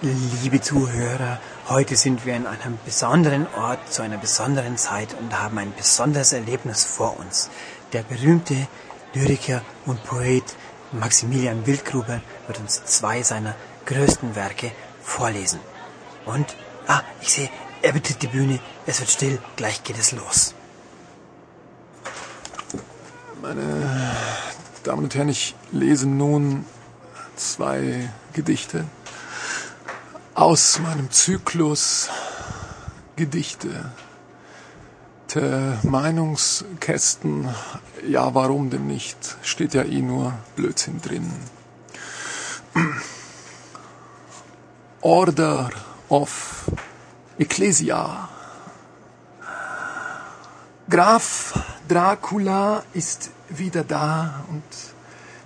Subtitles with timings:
[0.00, 5.58] Liebe Zuhörer, heute sind wir in einem besonderen Ort zu einer besonderen Zeit und haben
[5.58, 7.50] ein besonderes Erlebnis vor uns.
[7.92, 8.68] Der berühmte
[9.12, 10.44] Lyriker und Poet
[10.92, 13.56] Maximilian Wildgruber wird uns zwei seiner
[13.86, 14.70] größten Werke
[15.02, 15.58] vorlesen.
[16.26, 16.46] Und,
[16.86, 17.50] ah, ich sehe,
[17.82, 20.54] er betritt die Bühne, es wird still, gleich geht es los.
[23.42, 24.14] Meine
[24.84, 26.64] Damen und Herren, ich lese nun
[27.34, 28.84] zwei Gedichte
[30.38, 32.08] aus meinem Zyklus
[33.16, 33.90] Gedichte.
[35.82, 37.48] Meinungskästen,
[38.06, 39.36] ja, warum denn nicht?
[39.42, 41.30] Steht ja eh nur Blödsinn drin.
[45.00, 45.70] Order
[46.08, 46.70] of
[47.38, 48.28] Ecclesia.
[50.88, 54.62] Graf Dracula ist wieder da und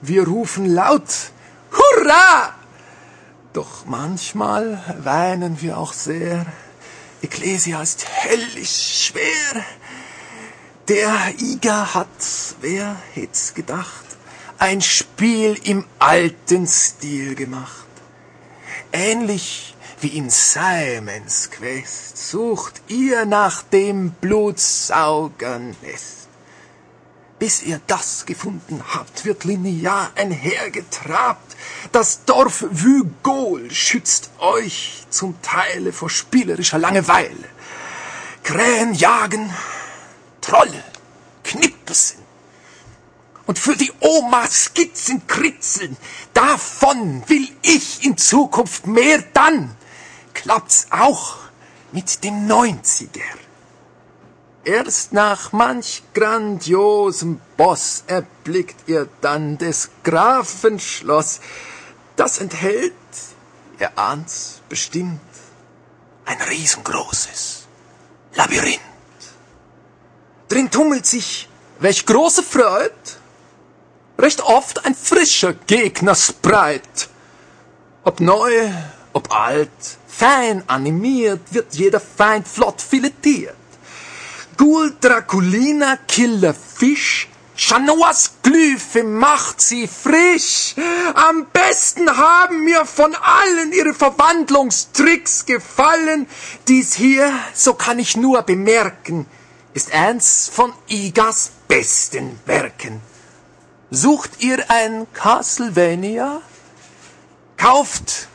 [0.03, 1.33] wir rufen laut
[1.73, 2.62] Hurra!
[3.53, 6.47] Doch manchmal weinen wir auch sehr.
[7.21, 9.63] Ecclesia ist höllisch schwer.
[10.89, 12.09] Der Iger hat,
[12.61, 14.05] wer hätt's gedacht,
[14.59, 17.87] ein Spiel im alten Stil gemacht.
[18.93, 26.29] Ähnlich wie in Simons Quest sucht ihr nach dem Blutsaugernest.
[27.43, 31.57] Bis ihr das gefunden habt, wird linear einhergetrabt.
[31.91, 37.49] Das Dorf Vygol schützt euch zum Teile vor spielerischer Langeweile.
[38.45, 39.53] Krähen jagen,
[40.41, 40.85] Trolle
[41.43, 42.19] knipsen.
[43.49, 45.97] Und für die Oma Skizzen kritzeln.
[46.35, 49.75] Davon will ich in Zukunft mehr dann.
[50.33, 51.39] Klappt's auch
[51.91, 53.21] mit dem Neunziger.
[54.65, 61.41] Erst nach manch grandiosem Boss erblickt ihr dann des Grafen Schloss.
[62.15, 62.93] Das enthält,
[63.81, 65.21] ihr ahnt's bestimmt,
[66.27, 67.67] ein riesengroßes
[68.35, 68.81] Labyrinth.
[70.49, 71.49] Drin tummelt sich,
[71.81, 72.95] welch große Freud,
[74.17, 77.09] recht oft ein frischer Gegner spreit.
[78.05, 78.71] Ob neu,
[79.13, 79.71] ob alt,
[80.07, 83.57] fein animiert, wird jeder Feind flott filetiert.
[84.63, 87.29] Gul Draculina Killer Fisch.
[87.57, 90.77] Chanoas Glyphe macht sie frisch.
[91.15, 96.29] Am besten haben mir von allen ihre Verwandlungstricks gefallen.
[96.69, 99.27] Dies hier, so kann ich nur bemerken,
[99.75, 103.01] ist eins von Igas besten Werken.
[103.91, 106.41] Sucht ihr ein Castlevania?
[107.57, 108.29] Kauft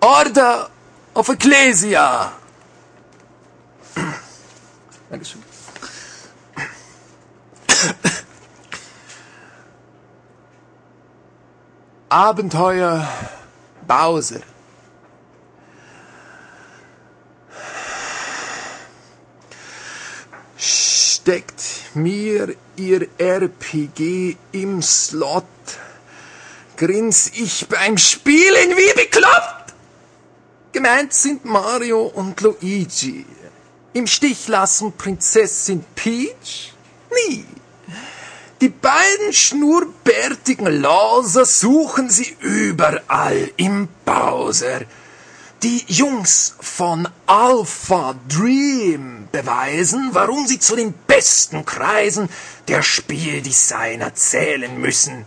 [0.00, 0.70] Order
[1.14, 2.32] of Ecclesia.
[5.08, 5.51] Dankeschön.
[12.12, 13.08] Abenteuer
[13.88, 14.42] Bowser.
[20.58, 21.62] Steckt
[21.94, 25.46] mir ihr RPG im Slot,
[26.76, 29.72] grins ich beim Spielen wie bekloppt.
[30.72, 33.24] Gemeint sind Mario und Luigi.
[33.94, 36.74] Im Stich lassen Prinzessin Peach?
[37.10, 37.46] Nie.
[38.62, 44.82] Die beiden schnurrbärtigen Loser suchen sie überall im Bowser.
[45.64, 52.28] Die Jungs von Alpha Dream beweisen, warum sie zu den besten Kreisen
[52.68, 55.24] der Spieldesigner zählen müssen.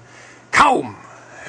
[0.53, 0.95] Kaum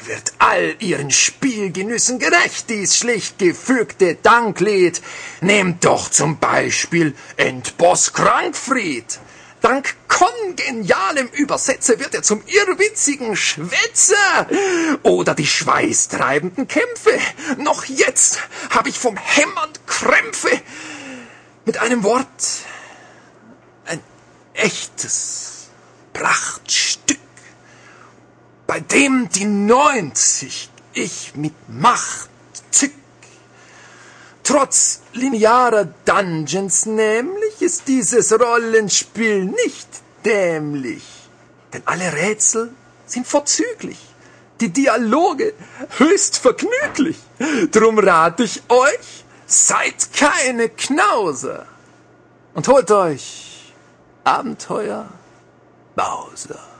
[0.06, 5.00] wird all ihren Spielgenüssen gerecht, dies schlicht gefügte Danklied.
[5.40, 9.20] Nehmt doch zum Beispiel Endboss Krankfried.
[9.60, 14.46] Dank kongenialem Übersetzer wird er zum irrwitzigen Schwätzer.
[15.02, 17.18] Oder die schweißtreibenden Kämpfe.
[17.58, 18.40] Noch jetzt
[18.70, 20.60] hab ich vom Hämmern Krämpfe.
[21.64, 22.26] Mit einem Wort
[23.86, 24.00] ein
[24.54, 25.68] echtes
[26.12, 27.18] Prachtstück,
[28.66, 32.30] bei dem die neunzig ich mit Macht
[32.70, 32.92] zück.
[34.44, 37.35] Trotz linearer Dungeons nämlich
[37.66, 39.88] ist dieses Rollenspiel nicht
[40.24, 41.02] dämlich.
[41.72, 42.72] Denn alle Rätsel
[43.06, 43.98] sind vorzüglich.
[44.60, 45.52] Die Dialoge
[45.98, 47.18] höchst vergnüglich.
[47.72, 51.66] Drum rate ich euch, seid keine Knauser.
[52.54, 53.74] Und holt euch
[54.22, 55.08] Abenteuer
[55.96, 56.75] Bowser.